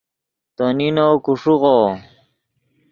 [0.55, 1.77] تو نینو کو ݰیغو